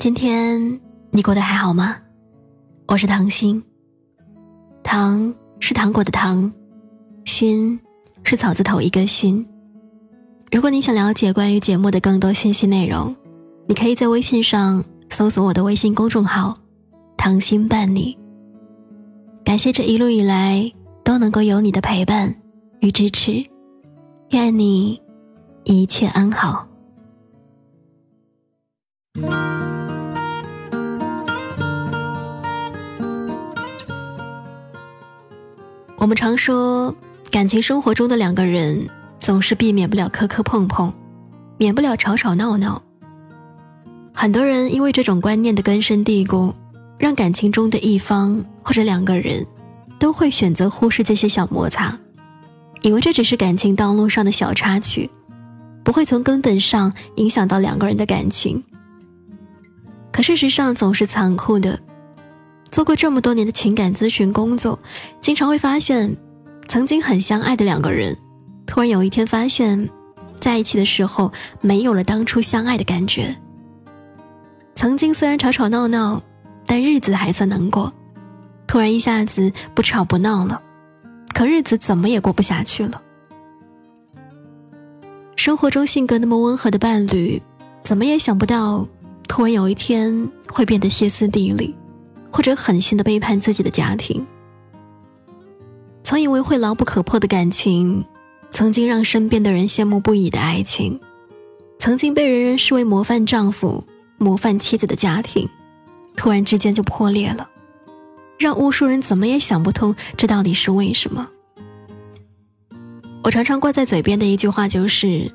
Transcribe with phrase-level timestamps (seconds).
[0.00, 1.94] 今天你过得还好吗？
[2.88, 3.62] 我是糖心。
[4.82, 6.50] 糖是糖果的糖，
[7.26, 7.78] 心
[8.24, 9.46] 是草字头一个心。
[10.50, 13.14] 如果你想了解关于节目的更多信息内容，
[13.66, 16.54] 你可以在微信上搜索我的微信公众号
[17.18, 18.18] “糖心伴你”。
[19.44, 20.72] 感谢这一路以来
[21.04, 22.34] 都能够有你的陪伴
[22.80, 23.44] 与支持，
[24.30, 24.98] 愿你
[25.64, 26.66] 一切安好。
[36.00, 36.94] 我们常说，
[37.30, 40.90] 感情生活中的两个人总是避免不了磕磕碰碰，
[41.58, 42.82] 免不了吵吵闹闹。
[44.14, 46.54] 很多人因为这种观念的根深蒂固，
[46.96, 49.46] 让感情中的一方或者两个人
[49.98, 51.94] 都会选择忽视这些小摩擦，
[52.80, 55.10] 以为这只是感情道路上的小插曲，
[55.84, 58.64] 不会从根本上影响到两个人的感情。
[60.10, 61.78] 可事实上总是残酷的。
[62.70, 64.78] 做过这么多年的情感咨询工作，
[65.20, 66.16] 经常会发现，
[66.68, 68.16] 曾经很相爱的两个人，
[68.64, 69.88] 突然有一天发现，
[70.38, 73.36] 在一起的时候没有了当初相爱的感觉。
[74.76, 76.22] 曾经虽然吵吵闹闹，
[76.64, 77.92] 但日子还算能过，
[78.68, 80.62] 突然一下子不吵不闹了，
[81.34, 83.02] 可日子怎么也过不下去了。
[85.34, 87.42] 生活中性格那么温和的伴侣，
[87.82, 88.86] 怎么也想不到，
[89.26, 91.74] 突然有一天会变得歇斯底里。
[92.30, 94.26] 或者狠心的背叛自己的家庭，
[96.02, 98.04] 曾以为会牢不可破的感情，
[98.50, 100.98] 曾经让身边的人羡慕不已的爱情，
[101.78, 103.84] 曾经被人人视为模范丈夫、
[104.18, 105.48] 模范妻子的家庭，
[106.16, 107.48] 突然之间就破裂了，
[108.38, 111.28] 让无数人怎么也想不通这到底是为什么。
[113.22, 115.30] 我常常挂在嘴边的一句话就是：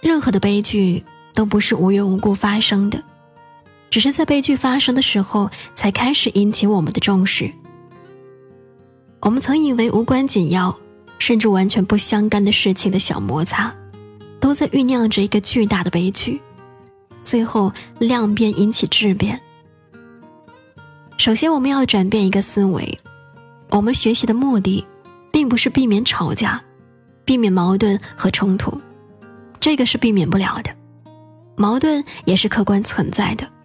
[0.00, 1.02] 任何的悲剧
[1.34, 3.02] 都不是无缘无故发生的。
[3.90, 7.50] 只是在悲剧发生的时候，才开始引起我们的重视。
[9.20, 10.76] 我们曾以为无关紧要，
[11.18, 13.74] 甚至完全不相干的事情的小摩擦，
[14.38, 16.40] 都在酝酿着一个巨大的悲剧，
[17.24, 19.40] 最后量变引起质变。
[21.16, 22.98] 首先，我们要转变一个思维：
[23.70, 24.84] 我们学习的目的，
[25.32, 26.62] 并不是避免吵架，
[27.24, 28.78] 避免矛盾和冲突，
[29.58, 30.70] 这个是避免不了的，
[31.56, 33.55] 矛盾也是客观存在的。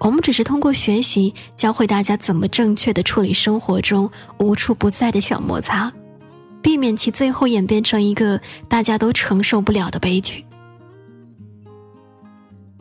[0.00, 5.92] 我们只是通过学习，教会大家怎么正确的处理生活中无处不在的小摩擦，
[6.62, 10.42] 避免其最后演变成一个大家都承受不了的悲剧。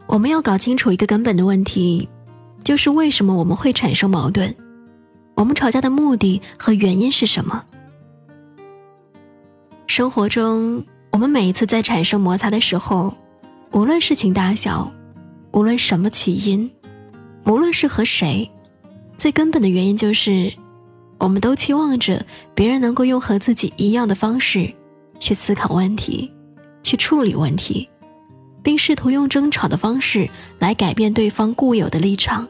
[0.07, 2.07] 我们要搞清楚一个根本的问题，
[2.63, 4.56] 就是为什么我们会产生矛盾？
[5.36, 7.62] 我们吵架的目的和原因是什么？
[9.88, 13.13] 生活中，我们每一次在产生摩擦的时候，
[13.74, 14.90] 无论事情大小，
[15.51, 16.72] 无论什么起因。
[17.45, 18.50] 无论是和谁，
[19.17, 20.53] 最根本的原因就是，
[21.17, 24.72] 我们都期望着别人能够用和自己一样的方式
[25.19, 26.31] 去思考问题，
[26.83, 27.89] 去处理问题，
[28.61, 30.29] 并试图用争吵的方式
[30.59, 32.47] 来改变对方固有的立场，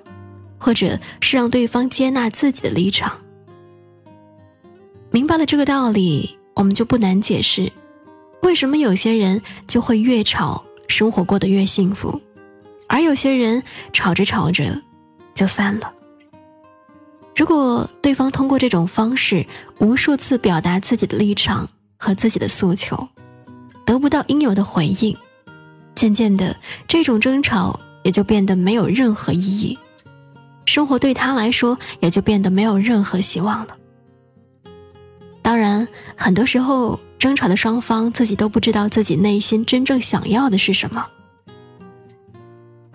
[0.57, 3.17] 或者是让对方接纳自己的立场。
[5.11, 7.71] 明白了这个道理，我们就不难解释，
[8.41, 12.21] 为什么有些人就会越吵，生活过得越幸福。
[12.89, 13.63] 而有些人
[13.93, 14.81] 吵着吵着
[15.33, 15.93] 就散了。
[17.35, 19.45] 如果对方通过这种方式
[19.77, 23.07] 无数次表达自己的立场和自己的诉求，
[23.85, 25.15] 得不到应有的回应，
[25.95, 26.57] 渐渐的，
[26.87, 29.77] 这种争吵也就变得没有任何意义，
[30.65, 33.77] 生活对他来说也就变得没有任何希望了。
[35.41, 41.07] 当然，很多时候争吵的双方自己都不知道自己内心真正想要的是什么。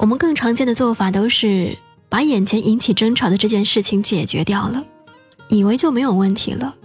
[0.04, 1.74] 我们更常见的做法都是
[2.10, 4.84] 把眼前引起争吵的这件事情解决掉了，
[5.48, 6.76] 以为就没有问题了。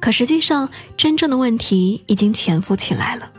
[0.00, 3.30] 可实际上，真正的问题已经潜伏起来了。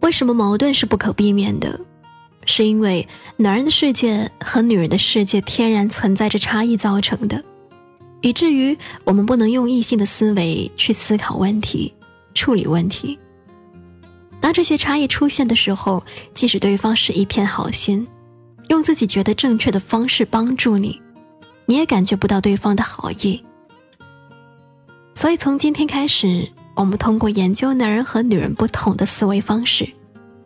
[0.00, 1.78] 为什么矛盾是不可避免的？
[2.46, 7.44] 是因为男人的世界和女人的世界天然存在着差异造成的，
[8.22, 11.94] 以至于我们不能用异性的思维去思考问题、
[12.34, 13.16] 处理问题。
[14.46, 18.06] 当这些差异出现的时候，即使对方是一片好心，
[18.68, 21.02] 用自己觉得正确的方式帮助你，
[21.64, 23.44] 你也感觉不到对方的好意。
[25.16, 29.92] 所以，从今天开始，我们通过研究男人和女人不同的思维方式、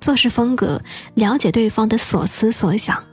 [0.00, 0.80] 做事风格，
[1.12, 3.04] 了解对方的所思所想，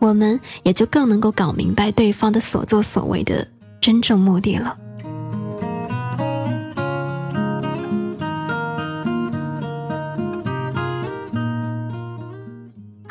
[0.00, 3.46] 我们也就更能够搞明白对方的所作所为的
[3.80, 4.76] 真正目的了。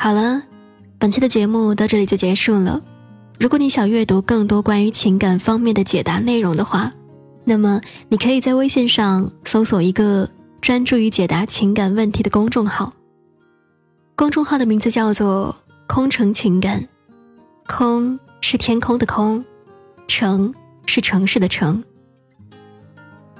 [0.04, 0.42] 好了，
[0.98, 2.78] 本期的节目到这里就结束了。
[3.40, 6.92] 如果你想阅读更多关于情感方面的解答内容的话，
[7.42, 7.80] 那么
[8.10, 10.28] 你可以在微信上搜索一个
[10.60, 12.92] 专注于解答情感问题的公众号。
[14.14, 15.56] 公众号的名字叫做
[15.88, 16.86] “空城情感”，
[17.66, 19.42] 空是天空的空，
[20.06, 20.52] 城
[20.84, 21.82] 是城市的城。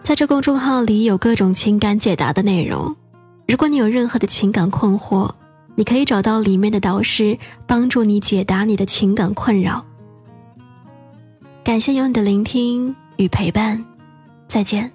[0.03, 2.97] 在这公众号里有各种情感解答的内容，
[3.47, 5.31] 如果你有任何的情感困惑。
[5.77, 9.85] 你可以找到里面的导师，帮助你解答你的情感困扰。
[11.65, 13.85] 感谢有你的聆听与陪伴，
[14.47, 14.91] 再见。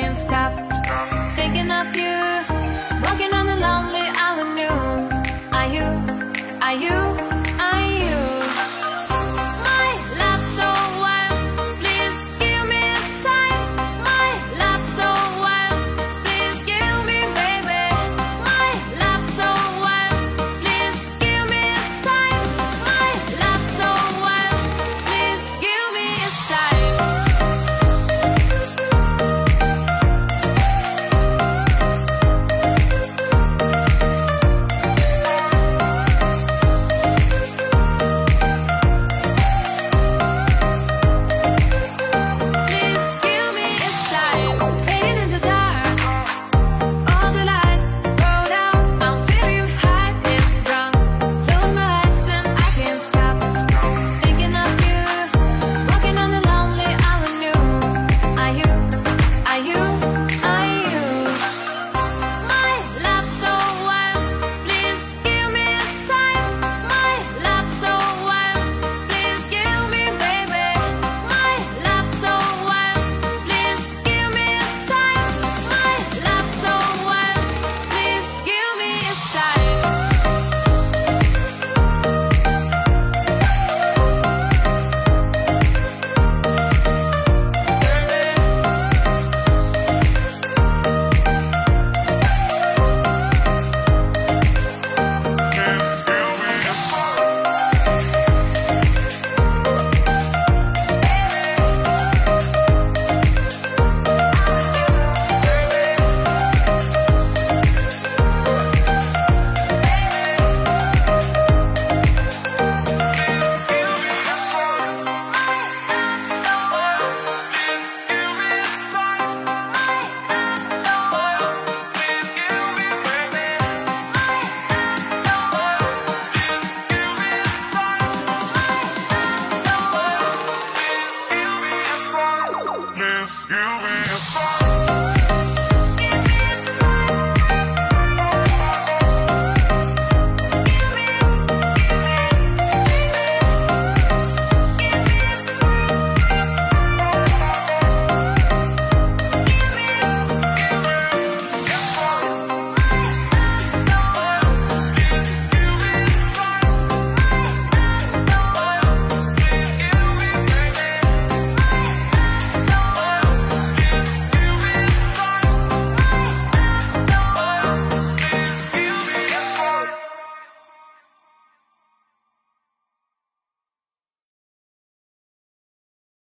[0.00, 0.52] can't stop
[1.36, 2.35] thinking of you.